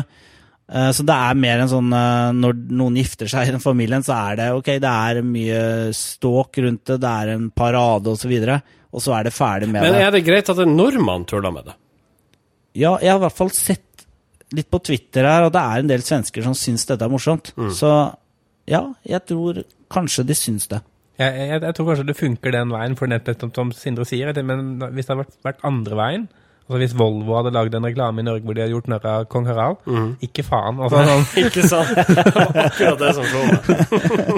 [0.70, 4.04] Eh, Så det er mer en sånn eh, Når noen gifter seg i den familien,
[4.06, 8.18] så er det ok, det er mye ståk rundt det, det er en parade osv.,
[8.18, 8.60] og, så videre,
[8.92, 9.90] og så er det ferdig med det.
[9.94, 11.78] Men er det greit at en nordmann tuller med det?
[12.76, 14.06] Ja, jeg har i hvert fall sett
[14.54, 17.50] litt på Twitter her, og det er en del svensker som syns dette er morsomt.
[17.74, 17.90] Så
[18.70, 19.62] ja, jeg tror
[19.92, 20.82] kanskje de syns det.
[21.18, 24.30] jeg, jeg, jeg tror kanskje det funker den veien, for nettopp som Sindre sier.
[24.46, 26.28] Men hvis det hadde vært, vært andre veien,
[26.66, 29.26] altså hvis Volvo hadde lagd en reklame i Norge hvor de hadde gjort narr av
[29.30, 29.76] kong Harald,
[30.26, 30.80] ikke faen.
[30.82, 31.92] Altså, sånn, Ikke sant?
[31.94, 33.70] Det akkurat det som meg.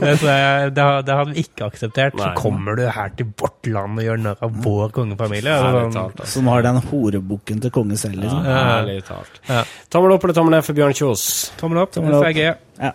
[0.05, 2.19] det, jeg, det, det hadde vi ikke akseptert.
[2.21, 2.27] Nei.
[2.29, 5.55] Så kommer du her til vårt land og gjør narr av vår kongefamilie.
[5.57, 6.21] Altså, sånn, talt.
[6.21, 6.33] altså.
[6.37, 8.45] Som har den horebukken til konge selv, liksom.
[8.45, 9.41] Ja, ærlig talt.
[9.49, 9.63] Ja.
[9.93, 11.27] Tommel opp eller tommel ned for Bjørn Kjos?
[11.61, 11.97] tommel opp.
[11.97, 12.29] Tommel opp.
[12.29, 12.53] FRG.
[12.79, 12.93] Ja.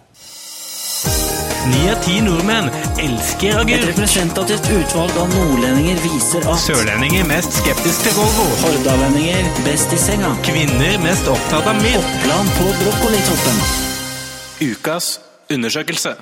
[1.63, 2.65] Ni av ti nordmenn
[2.99, 8.47] elsker Et representativt utvalg av nordlendinger viser at Sørlendinger mest skeptisk til Volvo.
[8.65, 10.33] hordalendinger best i senga.
[10.43, 12.03] Kvinner mest opptatt av mild.
[12.03, 13.63] Oppland på brokkolitoppen.
[14.67, 15.09] Ukas
[15.55, 16.15] undersøkelse.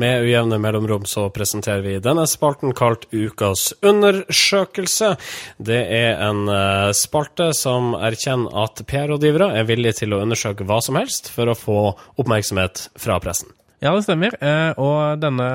[0.00, 5.16] Med ujevne mellomrom så presenterer vi denne spalten kalt Ukas undersøkelse.
[5.60, 10.80] Det er en eh, spalte som erkjenner at PR-rådgivere er villige til å undersøke hva
[10.80, 11.82] som helst for å få
[12.16, 13.52] oppmerksomhet fra pressen.
[13.82, 14.34] Ja, det stemmer.
[14.38, 15.46] Eh, og denne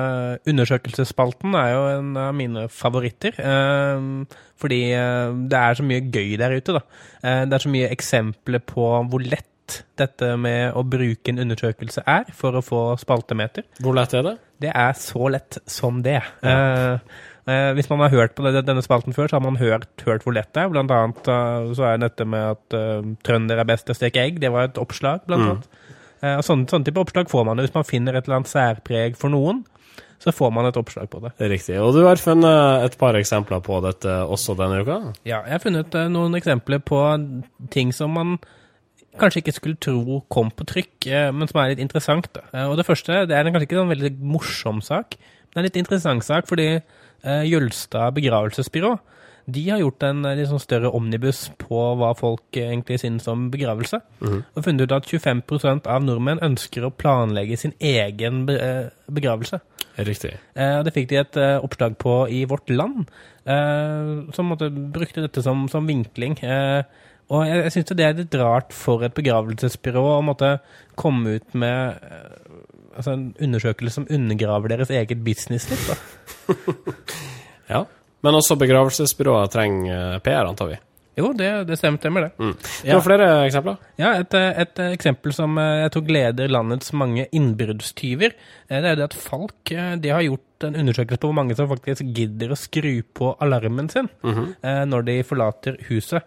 [0.48, 3.38] undersøkelsesspalten er jo en av mine favoritter.
[3.40, 4.08] Eh,
[4.60, 6.82] fordi eh, det er så mye gøy der ute, da.
[7.48, 9.46] Det er så mye eksempler på hvor lett
[10.00, 13.66] dette med å bruke en undersøkelse er for å få spaltemeter.
[13.84, 14.36] Hvor lett er det?
[14.64, 16.20] Det er så lett som det.
[16.44, 16.54] Ja.
[17.48, 20.36] eh, hvis man har hørt på denne spalten før, så har man hørt, hørt hvor
[20.36, 20.72] lett det er.
[20.72, 21.32] Blant annet
[21.76, 24.68] så er dette med at uh, trønder er best til å steke egg, det var
[24.68, 25.96] et oppslag, blant annet.
[26.22, 29.18] Eh, og sånne, sånne type oppslag får man hvis man finner et eller annet særpreg
[29.18, 29.64] for noen.
[30.18, 31.30] Så får man et oppslag på det.
[31.38, 31.76] Riktig.
[31.78, 34.96] Og du har funnet et par eksempler på dette også denne uka?
[35.22, 37.02] Ja, jeg har funnet eh, noen eksempler på
[37.74, 38.38] ting som man
[39.18, 42.30] kanskje ikke skulle tro kom på trykk, eh, men som er litt interessant.
[42.34, 42.66] Da.
[42.66, 45.14] Og det første det er kanskje ikke en veldig morsom sak,
[45.52, 46.76] men en litt interessant sak, fordi
[47.18, 48.92] Jølstad begravelsesbyrå
[49.48, 54.00] de har gjort en liksom, større omnibus på hva folk eh, egentlig synes om begravelse.
[54.52, 59.60] Og funnet ut at 25% av nordmenn ønsker å planlegge sin egen eh, begravelse.
[59.98, 60.34] Riktig.
[60.54, 63.08] Eh, det fikk de et eh, oppslag på i Vårt Land,
[63.48, 66.36] eh, som måtte, brukte dette som, som vinkling.
[66.44, 66.82] Eh,
[67.32, 70.58] og jeg, jeg syns det er litt rart for et begravelsesbyrå å måtte
[70.96, 71.98] komme ut med
[72.98, 75.98] altså en undersøkelse som undergraver deres eget business da.
[77.68, 77.82] Ja.
[78.26, 80.78] Men også begravelsesbyrået trenger eh, PR, antar vi.
[81.18, 82.30] Jo, det, det stemmer, det.
[82.38, 82.52] Mm.
[82.84, 83.78] Du har flere eksempler?
[83.98, 88.36] Ja, et, eh, et eh, eksempel som jeg tror gleder landets mange innbruddstyver,
[88.70, 92.06] det er det at Falk de har gjort en undersøkelse på hvor mange som faktisk
[92.14, 96.22] gidder å skru på alarmen sin eh, når de forlater huset.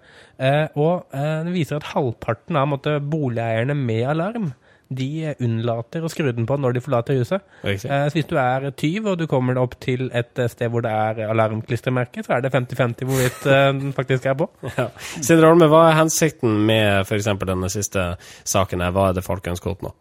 [0.79, 4.47] Og det viser at halvparten av måtte, boligeierne med alarm
[4.91, 7.45] de eh, unnlater å skru den på når de forlater huset.
[7.63, 10.83] Eh, så hvis du er tyv og du kommer opp til et eh, sted hvor
[10.85, 14.49] det er alarmklistremerke, så er det 50-50 hvorvidt eh, den faktisk er på.
[14.75, 14.89] Ja.
[15.19, 17.31] Sindre Holme, hva er hensikten med f.eks.
[17.47, 18.83] denne siste saken?
[18.83, 18.95] her?
[18.95, 19.95] Hva er det folk ønsker å oppnå?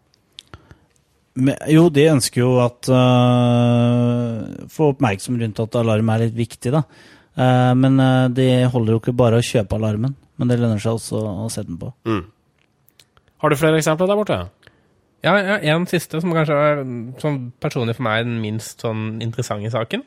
[1.39, 6.73] Men, jo, de ønsker jo at uh, Få oppmerksom rundt at alarm er litt viktig,
[6.75, 6.81] da.
[7.39, 10.97] Uh, men uh, de holder jo ikke bare å kjøpe alarmen, men det lønner seg
[10.99, 11.93] også å sette den på.
[12.03, 12.25] Mm.
[13.41, 14.41] Har du flere eksempler der borte?
[15.21, 16.81] Ja, ja, en siste som kanskje er
[17.21, 20.03] som personlig for meg den minst sånn interessante saken.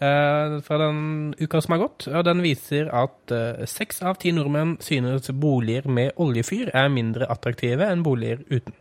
[0.00, 2.08] eh, fra den uka som har gått.
[2.08, 7.86] Og den viser at eh, av ti nordmenn synes boliger med oljefyr er mindre attraktive
[7.86, 8.74] enn boliger uten.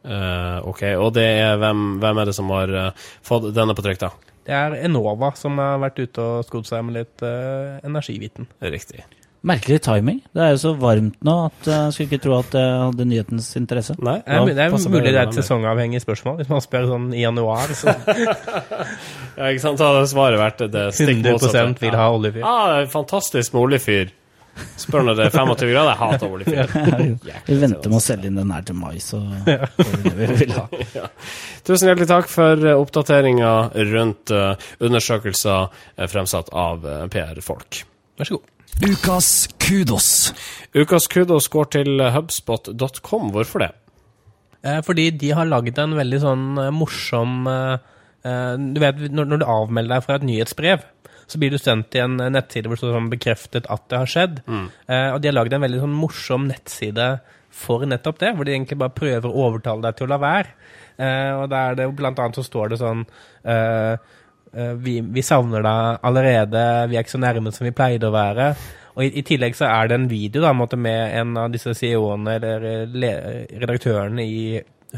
[0.00, 3.84] Eh, ok, og det er hvem, hvem er det som har eh, fått denne på
[3.84, 4.12] trykk, da?
[4.46, 8.48] Det er Enova som har vært ute og skodd seg med litt uh, energiviten.
[8.64, 9.04] Riktig.
[9.40, 10.18] Merkelig timing.
[10.36, 13.06] Det er jo så varmt nå at eh, jeg skulle ikke tro at det hadde
[13.08, 13.94] nyhetens interesse.
[14.04, 14.18] Nei?
[14.26, 16.36] Det er, det er mulig det er et sesongavhengig spørsmål.
[16.42, 17.94] Hvis man spør sånn i januar, så
[19.40, 19.80] Ja, ikke sant?
[19.80, 21.80] Da hadde svaret vært det stikk 100 motsatte.
[21.86, 22.44] vil ha oljefyr.
[22.44, 24.12] Ah, det er fantastisk med oljefyr.
[24.76, 25.90] Spør når det er 25 grader.
[25.94, 26.72] Jeg hater oljefyr.
[27.48, 29.22] Vi venter med å selge inn den her til mai, så
[29.80, 30.66] får vi det vi vil ha.
[31.64, 33.52] Tusen hjertelig takk for eh, oppdateringa
[33.94, 37.84] rundt eh, undersøkelser eh, fremsatt av eh, PR-folk.
[38.20, 38.56] Vær så god.
[38.80, 40.32] Ukas kudos.
[40.72, 43.28] Ukas kudos går til hubspot.com.
[43.34, 43.68] Hvorfor det?
[44.64, 47.76] Eh, fordi de har lagd en veldig sånn eh, morsom eh,
[48.56, 50.86] Du vet, når, du avmelder deg fra et nyhetsbrev,
[51.28, 54.10] så blir du sendt til en nettside hvor det står sånn bekreftet at det har
[54.10, 54.40] skjedd.
[54.48, 54.66] Mm.
[55.14, 57.06] og de har lagd en veldig sånn morsom nettside
[57.54, 60.56] for nettopp det, hvor de egentlig bare prøver å overtale deg til å la være.
[61.00, 63.04] Eh, og der er det blant annet så står det sånn
[64.50, 68.50] vi, vi savner deg allerede, vi er ikke så nærme som vi pleide å være.
[68.96, 72.36] Og i, i tillegg så er det en video da, med en av disse CEO-ene
[72.38, 74.40] eller eh, redaktørene i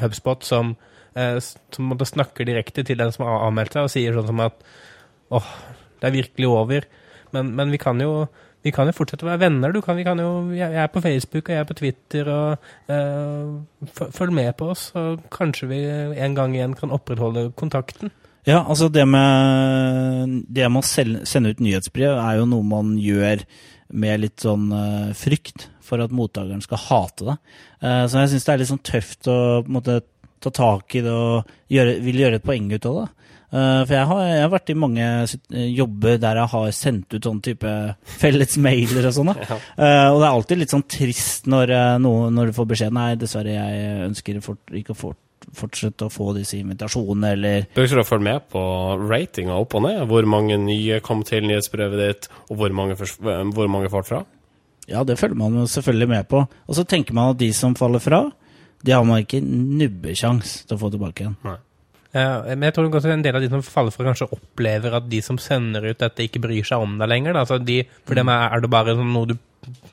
[0.00, 0.74] HubSpot som,
[1.14, 4.64] eh, som snakker direkte til den som har anmeldt seg, og sier sånn som at
[5.32, 5.52] åh,
[6.00, 6.88] det er virkelig over.
[7.36, 8.26] Men, men vi kan jo
[8.62, 9.74] vi kan jo fortsette å være venner.
[9.82, 12.28] Kan, kan jo, jeg er på Facebook og jeg er på Twitter.
[12.30, 15.80] og eh, Følg med på oss, og kanskje vi
[16.22, 18.12] en gang igjen kan opprettholde kontakten.
[18.48, 20.86] Ja, altså det med, det med å
[21.26, 23.44] sende ut nyhetsbrev er jo noe man gjør
[23.92, 27.36] med litt sånn eh, frykt for at mottakeren skal hate det.
[27.84, 29.38] Eh, så jeg syns det er litt sånn tøft å
[29.70, 30.00] måte,
[30.42, 33.06] ta tak i det og gjøre, vil gjøre et poeng ut av det.
[33.52, 35.08] Eh, for jeg har, jeg har vært i mange
[35.76, 37.74] jobber der jeg har sendt ut sånn type
[38.18, 39.34] felles mailer og sånn.
[39.82, 43.12] Eh, og det er alltid litt sånn trist når, noe, når du får beskjed Nei,
[43.20, 45.20] dessverre, jeg ønsker fort, ikke å fort,
[45.56, 48.62] fortsette å få disse invitasjonene, eller du å følge med på
[49.02, 50.04] ratinga opp og ned?
[50.10, 54.22] Hvor mange nye kom til nyhetsbrevet ditt, og hvor mange, hvor mange falt fra?
[54.90, 56.40] Ja, det følger man jo selvfølgelig med på.
[56.42, 58.24] Og så tenker man at de som faller fra,
[58.82, 61.36] de har man ikke nubbesjans til å få tilbake igjen.
[62.12, 65.06] Ja, men jeg tror også en del av de som faller fra, kanskje opplever at
[65.08, 67.36] de som sender ut dette, ikke bryr seg om deg lenger.
[67.36, 67.44] Da.
[67.46, 67.78] Altså de,
[68.08, 69.36] for dem er, er det bare sånn noe du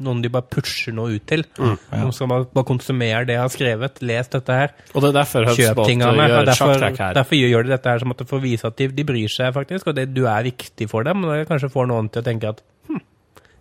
[0.01, 1.43] noen de bare pusher noe ut til.
[1.59, 1.75] ja.
[1.91, 4.01] De skal bare, bare konsumere det jeg har skrevet.
[4.05, 4.73] Les dette her.
[4.93, 6.25] Og det er derfor Kjøp HubSpot tingene.
[6.29, 7.13] gjør og Derfor, her.
[7.19, 9.53] derfor gjør de dette her som at det får vise at de, de bryr seg,
[9.55, 9.87] faktisk.
[9.91, 11.23] Og det, du er viktig for dem.
[11.27, 13.01] Og det kanskje får noen til å tenke at hm,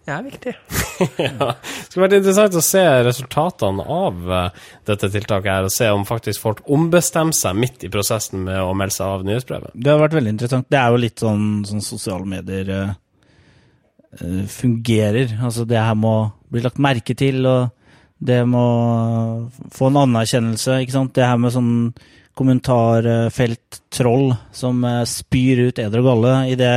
[0.08, 0.54] jeg er viktig.
[1.26, 1.50] ja.
[1.58, 6.06] Det skulle vært interessant å se resultatene av eh, dette tiltaket her, og se om
[6.08, 9.76] faktisk folk ombestemmer seg midt i prosessen med å melde seg av nyhetsbrevet.
[9.76, 10.70] Det har vært veldig interessant.
[10.72, 12.96] Det er jo litt sånn, sånn sosiale medier eh, eh,
[14.48, 15.34] fungerer.
[15.44, 17.68] Altså det her må bli lagt merke til, og
[18.18, 18.64] det må
[19.74, 21.14] få en anerkjennelse, ikke sant.
[21.14, 21.72] Det her med sånn
[22.38, 26.74] kommentarfelt-troll som eh, spyr ut eder og galle idet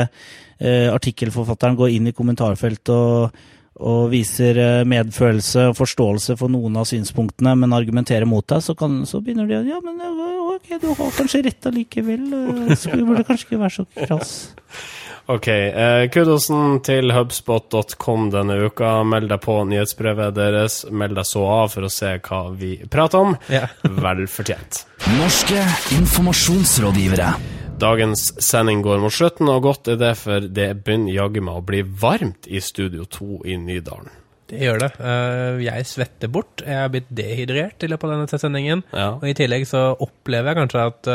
[0.57, 3.43] eh, artikkelforfatteren går inn i kommentarfeltet og,
[3.81, 8.77] og viser eh, medfølelse og forståelse for noen av synspunktene, men argumenterer mot deg, så,
[8.77, 12.25] kan, så begynner de å Ja, men eh, ok, du har kanskje rett allikevel.
[12.31, 14.35] Du burde kanskje ikke være så krass.
[15.29, 19.03] Ok, eh, kudosen til hubspot.com denne uka.
[19.07, 20.81] Meld deg på nyhetsbrevet deres.
[20.89, 23.35] Meld deg så av for å se hva vi prater om.
[23.51, 23.67] Ja.
[24.05, 24.83] Vel fortjent.
[25.19, 25.61] Norske
[25.99, 27.33] informasjonsrådgivere.
[27.81, 31.65] Dagens sending går mot slutten, og godt er det, for det begynner jaggu meg å
[31.65, 34.11] bli varmt i Studio 2 i Nydalen.
[34.51, 34.91] Det gjør det.
[34.99, 36.61] Eh, jeg svetter bort.
[36.65, 38.83] Jeg er blitt dehydrert i løpet av denne sendingen.
[38.91, 39.13] Ja.
[39.15, 41.11] Og i tillegg så opplever jeg kanskje at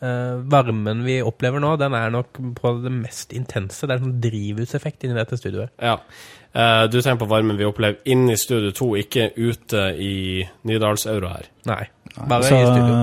[0.00, 3.86] eh, eh, varmen vi opplever nå, den er nok på det mest intense.
[3.86, 5.74] Det er en sånn drivhuseffekt inni dette studioet.
[5.82, 5.98] Ja.
[6.56, 10.14] Uh, du tenker på varmen vi opplever inne i Studio 2, ikke ute i
[10.66, 11.50] Nydalsaura her.
[11.68, 11.82] Nei,
[12.16, 12.94] bare Så, i studio.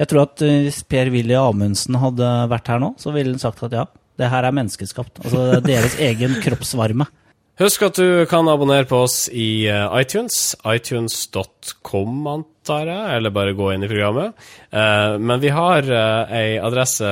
[0.00, 3.62] jeg tror at eh, hvis Per-Willy Amundsen hadde vært her nå, så ville han sagt
[3.68, 3.84] at ja,
[4.18, 5.20] det her er menneskeskapt.
[5.22, 7.06] Altså er deres egen kroppsvarme.
[7.54, 10.56] Husk at du kan abonnere på oss i eh, iTunes.
[10.66, 14.46] iTunes.com, antar jeg, eller bare gå inn i programmet.
[14.74, 17.06] Eh, men vi har uh, ei adresse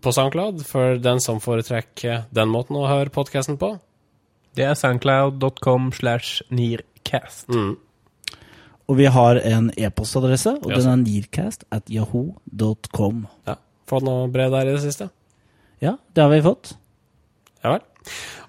[0.00, 3.74] på SoundCloud for den som foretrekker den måten å høre podkasten på.
[4.56, 7.50] Det er soundcloud.com slash nearcast.
[7.52, 7.74] Mm.
[8.88, 13.26] Og vi har en e-postadresse, og den er nearcast at yahoo.com.
[13.50, 13.58] Ja.
[13.84, 15.10] Fått noe brev der i det siste?
[15.84, 16.72] Ja, det har vi fått.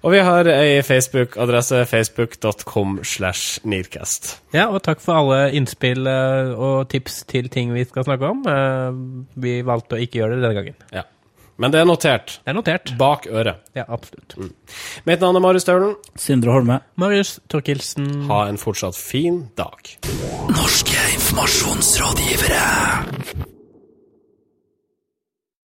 [0.04, 4.36] Og vi har ei Facebook-adresse, facebook.com slash nearcast.
[4.54, 8.38] Ja, og takk for alle innspill eh, og tips til ting vi skal snakke om.
[8.46, 8.90] Eh,
[9.42, 10.78] vi valgte å ikke gjøre det denne gangen.
[10.94, 11.02] Ja.
[11.56, 12.34] Men det er notert.
[12.44, 12.90] Det er notert.
[13.00, 13.62] Bak øret.
[13.74, 14.36] Ja, absolutt.
[15.08, 15.94] Mitt navn er Marius Staulen.
[16.20, 16.82] Sindre Holme.
[17.00, 18.26] Marius Torkelsen.
[18.28, 19.80] Ha en fortsatt fin dag.
[20.52, 23.45] Norske informasjonsrådgivere.